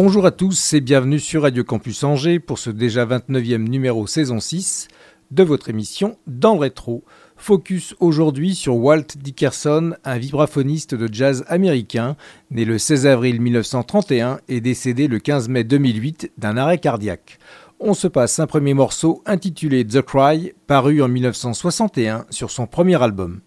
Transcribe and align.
Bonjour 0.00 0.26
à 0.26 0.30
tous 0.30 0.74
et 0.74 0.80
bienvenue 0.80 1.18
sur 1.18 1.42
Radio 1.42 1.64
Campus 1.64 2.04
Angers 2.04 2.38
pour 2.38 2.60
ce 2.60 2.70
déjà 2.70 3.04
29e 3.04 3.68
numéro 3.68 4.06
saison 4.06 4.38
6 4.38 4.86
de 5.32 5.42
votre 5.42 5.70
émission 5.70 6.18
Dans 6.28 6.54
le 6.54 6.60
rétro. 6.60 7.02
Focus 7.36 7.96
aujourd'hui 7.98 8.54
sur 8.54 8.76
Walt 8.76 9.16
Dickerson, 9.16 9.96
un 10.04 10.18
vibraphoniste 10.18 10.94
de 10.94 11.12
jazz 11.12 11.44
américain, 11.48 12.14
né 12.52 12.64
le 12.64 12.78
16 12.78 13.08
avril 13.08 13.40
1931 13.40 14.38
et 14.46 14.60
décédé 14.60 15.08
le 15.08 15.18
15 15.18 15.48
mai 15.48 15.64
2008 15.64 16.30
d'un 16.38 16.56
arrêt 16.56 16.78
cardiaque. 16.78 17.40
On 17.80 17.92
se 17.92 18.06
passe 18.06 18.38
un 18.38 18.46
premier 18.46 18.74
morceau 18.74 19.24
intitulé 19.26 19.84
The 19.84 20.02
Cry, 20.02 20.52
paru 20.68 21.02
en 21.02 21.08
1961 21.08 22.24
sur 22.30 22.52
son 22.52 22.68
premier 22.68 23.02
album. 23.02 23.40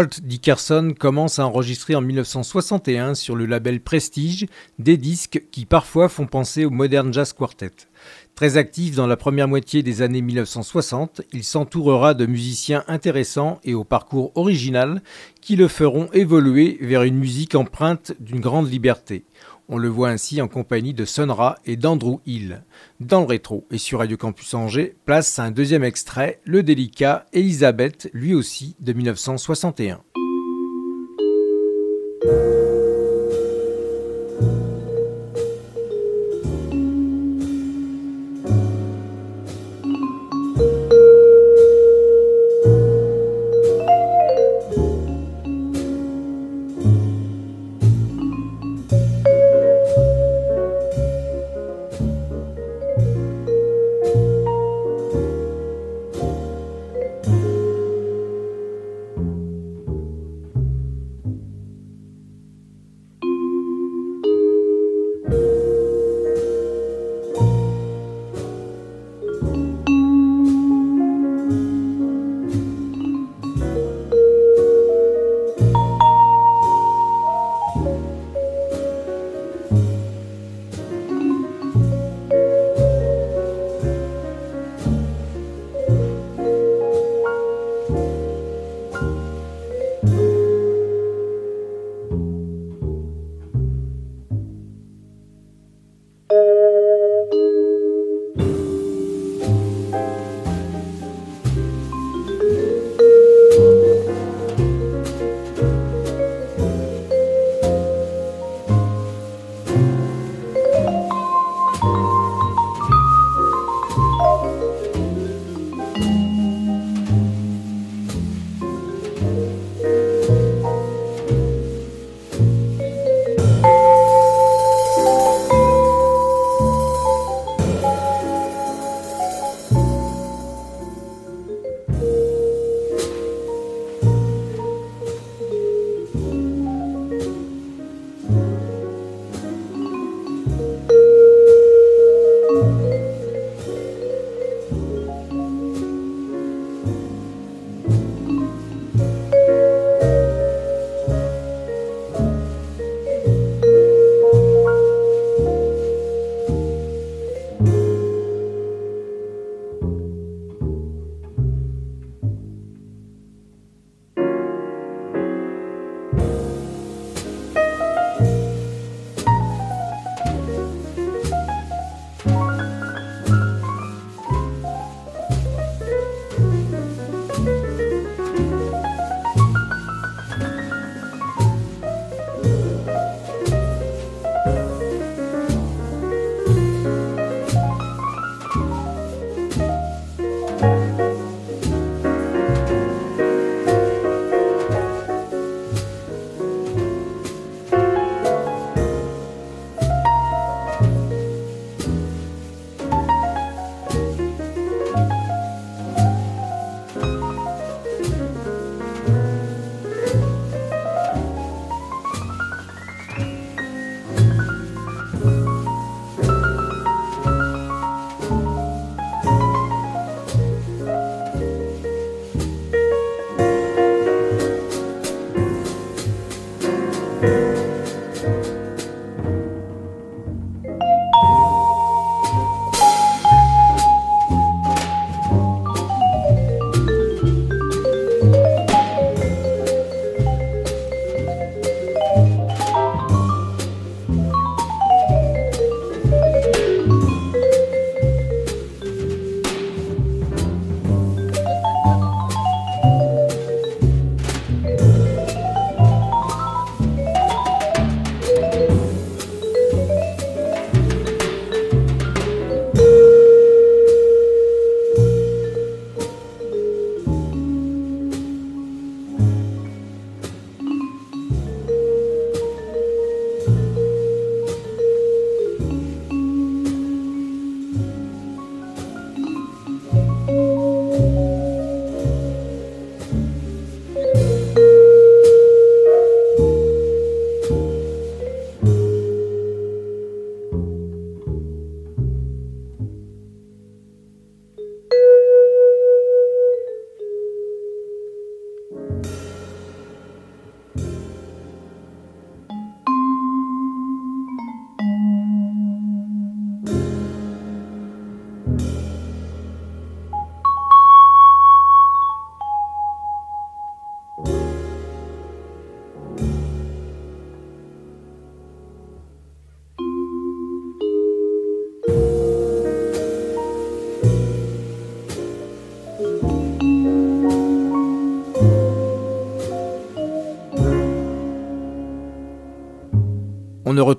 Walt 0.00 0.22
Dickerson 0.22 0.94
commence 0.98 1.38
à 1.38 1.46
enregistrer 1.46 1.94
en 1.94 2.00
1961 2.00 3.14
sur 3.14 3.36
le 3.36 3.44
label 3.44 3.82
Prestige 3.82 4.46
des 4.78 4.96
disques 4.96 5.42
qui 5.50 5.66
parfois 5.66 6.08
font 6.08 6.26
penser 6.26 6.64
au 6.64 6.70
Modern 6.70 7.12
Jazz 7.12 7.34
Quartet. 7.34 7.72
Très 8.34 8.56
actif 8.56 8.96
dans 8.96 9.06
la 9.06 9.18
première 9.18 9.46
moitié 9.46 9.82
des 9.82 10.00
années 10.00 10.22
1960, 10.22 11.20
il 11.34 11.44
s'entourera 11.44 12.14
de 12.14 12.24
musiciens 12.24 12.82
intéressants 12.88 13.60
et 13.62 13.74
au 13.74 13.84
parcours 13.84 14.32
original 14.36 15.02
qui 15.42 15.54
le 15.54 15.68
feront 15.68 16.08
évoluer 16.14 16.78
vers 16.80 17.02
une 17.02 17.18
musique 17.18 17.54
empreinte 17.54 18.14
d'une 18.20 18.40
grande 18.40 18.72
liberté. 18.72 19.24
On 19.72 19.78
le 19.78 19.86
voit 19.86 20.08
ainsi 20.08 20.42
en 20.42 20.48
compagnie 20.48 20.94
de 20.94 21.04
Sonra 21.04 21.56
et 21.64 21.76
d'Andrew 21.76 22.18
Hill. 22.26 22.64
Dans 22.98 23.20
le 23.20 23.26
rétro 23.26 23.68
et 23.70 23.78
sur 23.78 24.00
Radio 24.00 24.16
Campus 24.16 24.52
Angers, 24.54 24.96
place 25.04 25.38
un 25.38 25.52
deuxième 25.52 25.84
extrait, 25.84 26.40
le 26.44 26.64
délicat 26.64 27.26
Elisabeth, 27.32 28.10
lui 28.12 28.34
aussi 28.34 28.74
de 28.80 28.92
1961. 28.92 30.00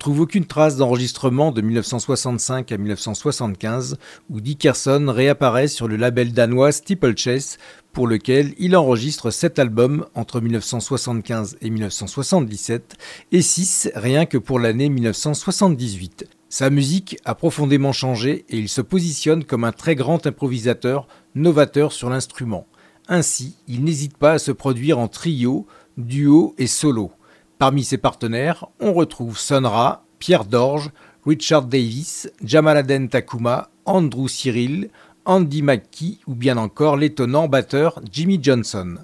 Ne 0.02 0.04
retrouve 0.04 0.22
aucune 0.22 0.46
trace 0.46 0.78
d'enregistrement 0.78 1.52
de 1.52 1.62
1965 1.62 2.72
à 2.72 2.78
1975 2.78 3.98
où 4.32 4.42
Dickerson 4.42 5.06
réapparaît 5.10 5.68
sur 5.68 5.88
le 5.88 5.96
label 5.96 6.34
danois 6.34 6.72
Steeplechase 6.72 7.60
pour 7.94 8.08
lequel 8.08 8.56
il 8.58 8.76
enregistre 8.76 9.30
7 9.30 9.60
albums 9.60 10.08
entre 10.16 10.42
1975 10.42 11.58
et 11.62 11.70
1977 11.70 12.96
et 13.32 13.44
6 13.44 13.92
rien 13.94 14.26
que 14.26 14.40
pour 14.40 14.58
l'année 14.58 14.90
1978. 14.90 16.28
Sa 16.50 16.72
musique 16.72 17.20
a 17.24 17.36
profondément 17.36 17.94
changé 17.94 18.44
et 18.50 18.58
il 18.58 18.70
se 18.70 18.82
positionne 18.82 19.44
comme 19.44 19.66
un 19.66 19.72
très 19.72 19.94
grand 19.94 20.26
improvisateur, 20.26 21.08
novateur 21.36 21.92
sur 21.92 22.10
l'instrument. 22.10 22.66
Ainsi, 23.08 23.56
il 23.68 23.84
n'hésite 23.84 24.18
pas 24.18 24.32
à 24.32 24.40
se 24.40 24.52
produire 24.52 24.98
en 24.98 25.08
trio, 25.08 25.68
duo 25.96 26.56
et 26.58 26.66
solo. 26.66 27.12
Parmi 27.62 27.84
ses 27.84 28.00
partenaires, 28.00 28.66
on 28.80 28.92
retrouve 28.92 29.38
Sonra, 29.38 30.04
Pierre 30.18 30.46
Dorge, 30.46 30.90
Richard 31.28 31.66
Davis, 31.66 32.28
Jamaladen 32.44 33.08
Takuma, 33.08 33.70
Andrew 33.86 34.28
Cyril, 34.28 34.90
Andy 35.26 35.62
McKee 35.62 36.18
ou 36.26 36.34
bien 36.34 36.58
encore 36.58 36.98
l'étonnant 36.98 37.48
batteur 37.48 38.02
Jimmy 38.12 38.40
Johnson. 38.42 38.96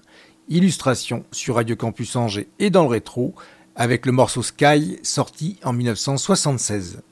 Illustration 0.49 1.23
sur 1.31 1.57
Radio 1.57 1.75
Campus 1.75 2.15
Angers 2.15 2.47
et 2.57 2.71
dans 2.71 2.81
le 2.81 2.89
rétro 2.89 3.35
avec 3.75 4.07
le 4.07 4.11
morceau 4.11 4.41
Sky 4.41 4.97
sorti 5.03 5.59
en 5.63 5.73
1976. 5.73 7.03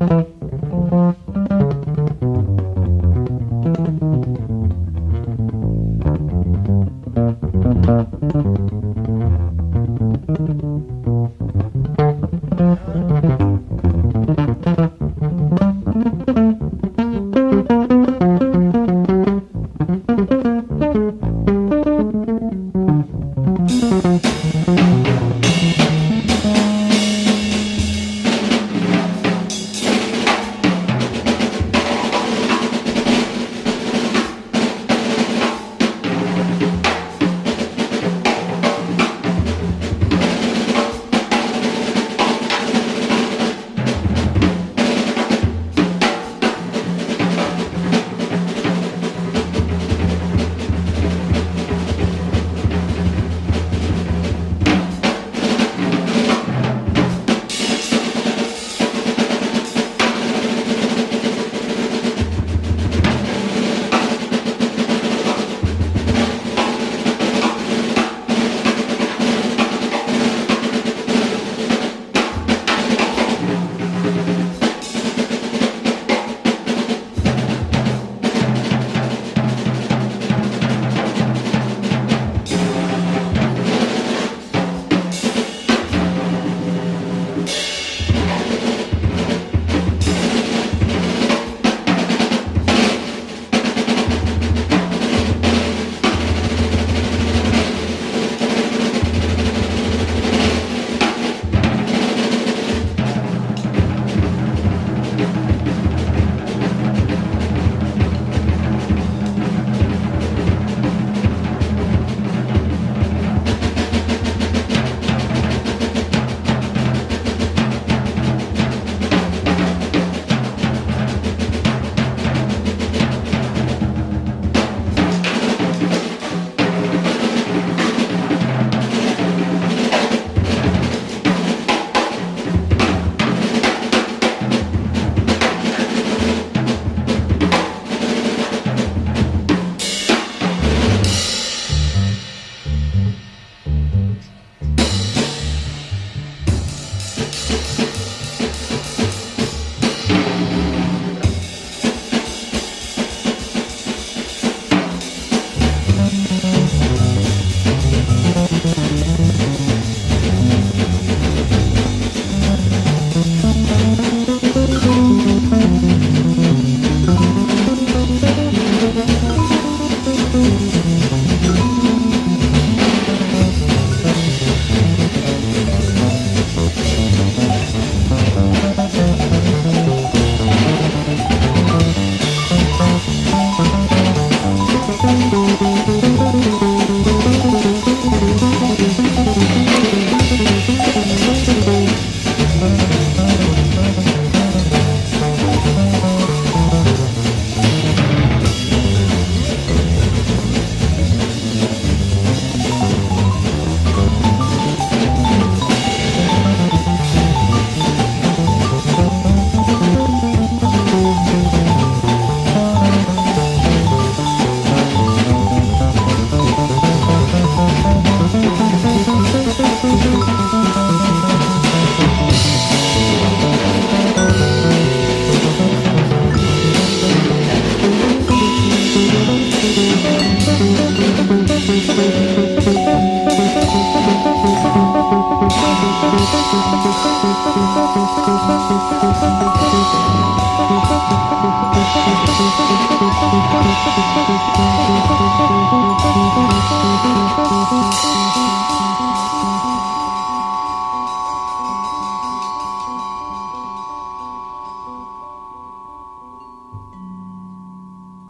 Mm-hmm. 0.00 0.35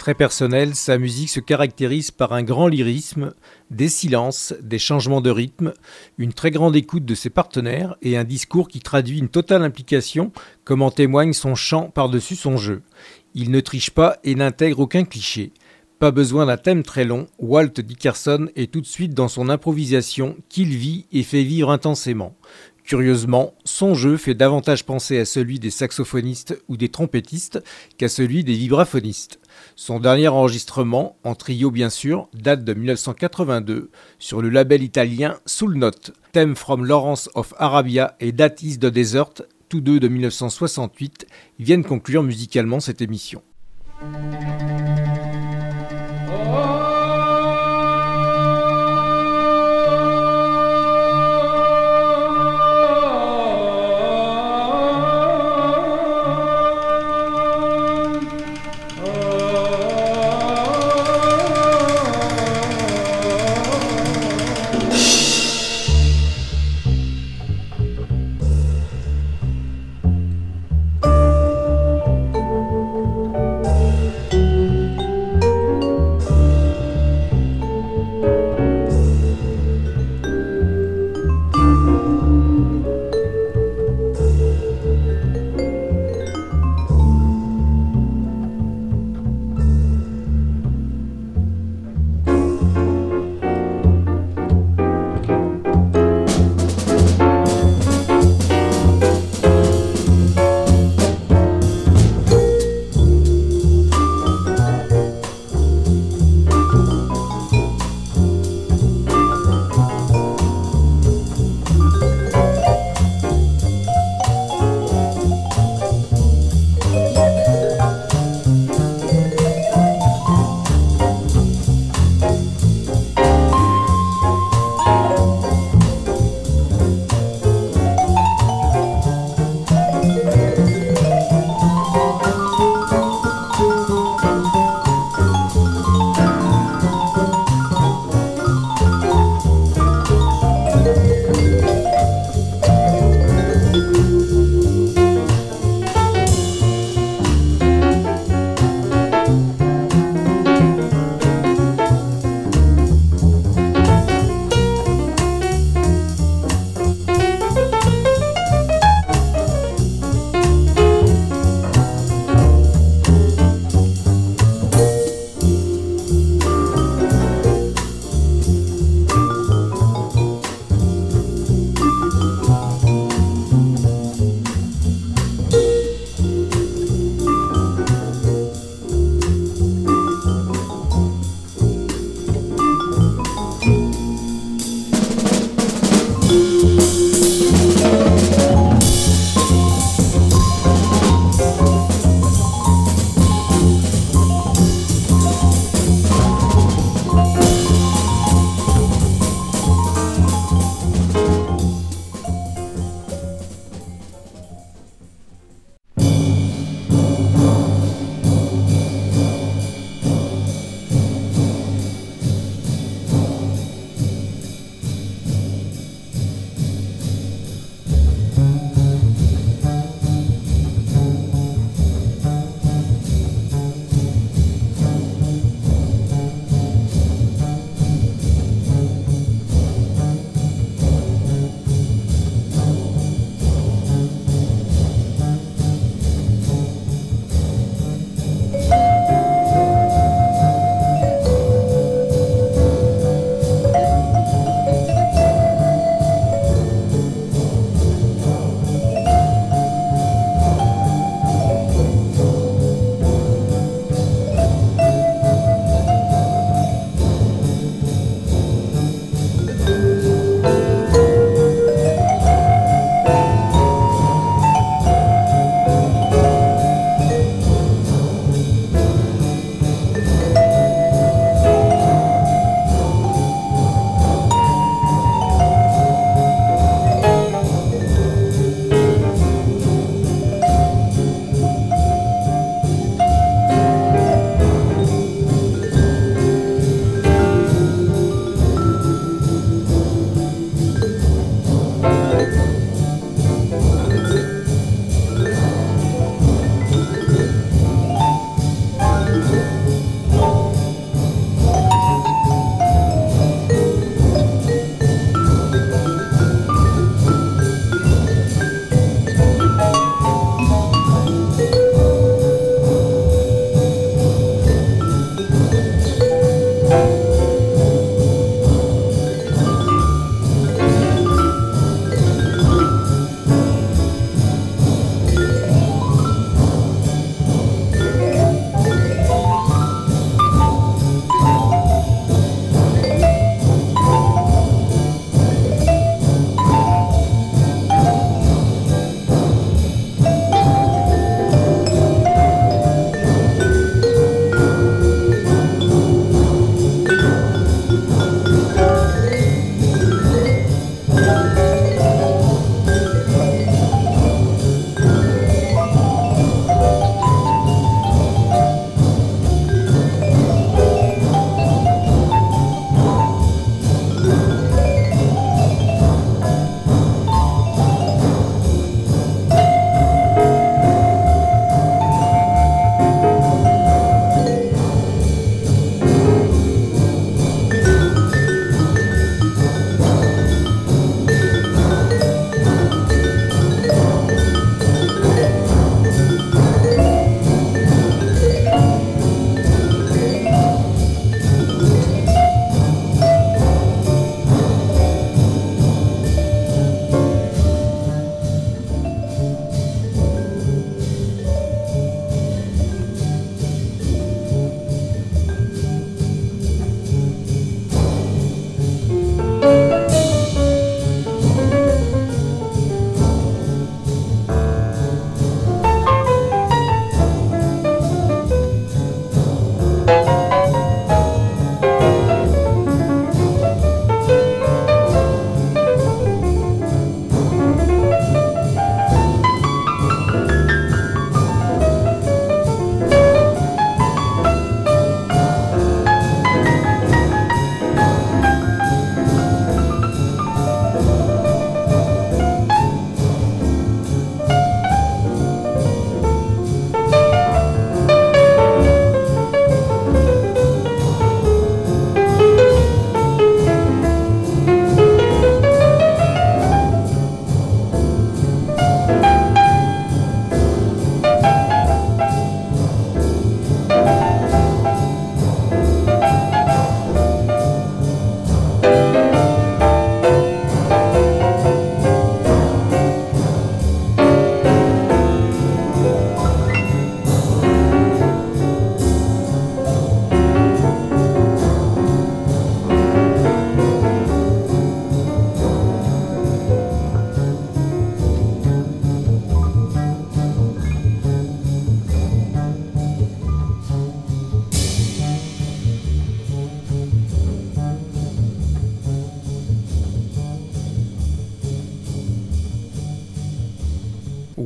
Très 0.06 0.14
personnel, 0.14 0.76
sa 0.76 0.98
musique 0.98 1.30
se 1.30 1.40
caractérise 1.40 2.12
par 2.12 2.32
un 2.32 2.44
grand 2.44 2.68
lyrisme, 2.68 3.34
des 3.72 3.88
silences, 3.88 4.54
des 4.62 4.78
changements 4.78 5.20
de 5.20 5.30
rythme, 5.30 5.72
une 6.16 6.32
très 6.32 6.52
grande 6.52 6.76
écoute 6.76 7.04
de 7.04 7.16
ses 7.16 7.28
partenaires 7.28 7.96
et 8.02 8.16
un 8.16 8.22
discours 8.22 8.68
qui 8.68 8.78
traduit 8.78 9.18
une 9.18 9.28
totale 9.28 9.64
implication, 9.64 10.30
comme 10.62 10.82
en 10.82 10.92
témoigne 10.92 11.32
son 11.32 11.56
chant 11.56 11.90
par-dessus 11.90 12.36
son 12.36 12.56
jeu. 12.56 12.82
Il 13.34 13.50
ne 13.50 13.58
triche 13.58 13.90
pas 13.90 14.18
et 14.22 14.36
n'intègre 14.36 14.78
aucun 14.78 15.02
cliché. 15.02 15.50
Pas 15.98 16.12
besoin 16.12 16.46
d'un 16.46 16.56
thème 16.56 16.84
très 16.84 17.04
long, 17.04 17.26
Walt 17.40 17.80
Dickerson 17.80 18.48
est 18.54 18.70
tout 18.70 18.82
de 18.82 18.86
suite 18.86 19.12
dans 19.12 19.26
son 19.26 19.48
improvisation 19.48 20.36
qu'il 20.48 20.68
vit 20.68 21.06
et 21.10 21.24
fait 21.24 21.42
vivre 21.42 21.72
intensément. 21.72 22.36
Curieusement, 22.86 23.54
son 23.64 23.94
jeu 23.96 24.16
fait 24.16 24.34
davantage 24.34 24.84
penser 24.84 25.18
à 25.18 25.24
celui 25.24 25.58
des 25.58 25.70
saxophonistes 25.70 26.62
ou 26.68 26.76
des 26.76 26.88
trompettistes 26.88 27.60
qu'à 27.98 28.08
celui 28.08 28.44
des 28.44 28.52
vibraphonistes. 28.52 29.40
Son 29.74 29.98
dernier 29.98 30.28
enregistrement, 30.28 31.16
en 31.24 31.34
trio 31.34 31.72
bien 31.72 31.90
sûr, 31.90 32.28
date 32.32 32.62
de 32.62 32.74
1982 32.74 33.90
sur 34.20 34.40
le 34.40 34.50
label 34.50 34.84
italien 34.84 35.36
Soul 35.46 35.78
Note. 35.78 36.12
Theme 36.30 36.54
from 36.54 36.84
Lawrence 36.84 37.28
of 37.34 37.54
Arabia 37.58 38.14
et 38.20 38.32
That 38.32 38.54
is 38.62 38.78
the 38.78 38.86
Desert, 38.86 39.42
tous 39.68 39.80
deux 39.80 39.98
de 39.98 40.06
1968, 40.06 41.26
viennent 41.58 41.84
conclure 41.84 42.22
musicalement 42.22 42.78
cette 42.78 43.02
émission. 43.02 43.42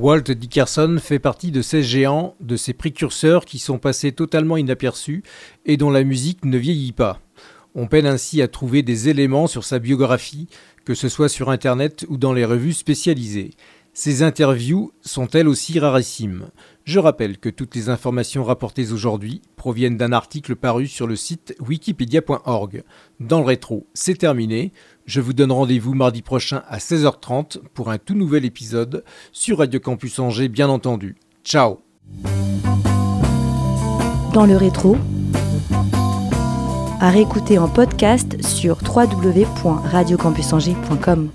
Walt 0.00 0.30
Dickerson 0.30 0.96
fait 0.98 1.18
partie 1.18 1.50
de 1.50 1.60
ces 1.60 1.82
géants, 1.82 2.34
de 2.40 2.56
ces 2.56 2.72
précurseurs 2.72 3.44
qui 3.44 3.58
sont 3.58 3.76
passés 3.76 4.12
totalement 4.12 4.56
inaperçus 4.56 5.22
et 5.66 5.76
dont 5.76 5.90
la 5.90 6.04
musique 6.04 6.46
ne 6.46 6.56
vieillit 6.56 6.92
pas. 6.92 7.20
On 7.74 7.86
peine 7.86 8.06
ainsi 8.06 8.40
à 8.40 8.48
trouver 8.48 8.82
des 8.82 9.10
éléments 9.10 9.46
sur 9.46 9.62
sa 9.62 9.78
biographie, 9.78 10.48
que 10.86 10.94
ce 10.94 11.10
soit 11.10 11.28
sur 11.28 11.50
Internet 11.50 12.06
ou 12.08 12.16
dans 12.16 12.32
les 12.32 12.46
revues 12.46 12.72
spécialisées. 12.72 13.50
Ces 13.92 14.22
interviews 14.22 14.90
sont 15.02 15.28
elles 15.28 15.48
aussi 15.48 15.78
rarissimes. 15.78 16.48
Je 16.90 16.98
rappelle 16.98 17.38
que 17.38 17.48
toutes 17.48 17.76
les 17.76 17.88
informations 17.88 18.42
rapportées 18.42 18.90
aujourd'hui 18.90 19.42
proviennent 19.54 19.96
d'un 19.96 20.10
article 20.10 20.56
paru 20.56 20.88
sur 20.88 21.06
le 21.06 21.14
site 21.14 21.54
wikipedia.org. 21.60 22.82
Dans 23.20 23.38
le 23.38 23.46
rétro, 23.46 23.86
c'est 23.94 24.18
terminé. 24.18 24.72
Je 25.06 25.20
vous 25.20 25.32
donne 25.32 25.52
rendez-vous 25.52 25.94
mardi 25.94 26.20
prochain 26.20 26.64
à 26.66 26.78
16h30 26.78 27.58
pour 27.74 27.90
un 27.90 27.98
tout 27.98 28.16
nouvel 28.16 28.44
épisode 28.44 29.04
sur 29.30 29.58
Radio 29.58 29.78
Campus 29.78 30.18
Angers, 30.18 30.48
bien 30.48 30.68
entendu. 30.68 31.14
Ciao 31.44 31.78
Dans 34.34 34.46
le 34.46 34.56
rétro, 34.56 34.96
à 36.98 37.10
réécouter 37.10 37.58
en 37.58 37.68
podcast 37.68 38.44
sur 38.44 38.78
www.radiocampusangers.com. 38.82 41.30